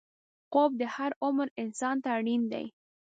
خوب 0.51 0.71
د 0.81 0.83
هر 0.95 1.11
عمر 1.23 1.47
انسان 1.63 1.95
ته 2.03 2.07
اړین 2.17 2.41
دی 2.51 2.65